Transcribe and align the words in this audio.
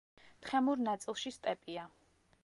თხემურ 0.45 0.81
ნაწილში 0.87 1.31
სტეპია. 1.35 1.85